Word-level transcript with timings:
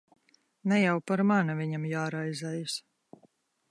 Ne 0.71 0.79
jau 0.85 0.95
par 1.11 1.23
mani 1.33 1.59
viņam 1.61 1.87
jāraizējas. 1.93 2.83